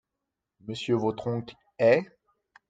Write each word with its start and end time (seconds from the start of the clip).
Monsieur 0.65 0.95
votre 0.95 1.27
oncle 1.27 1.53
est?… 1.77 2.01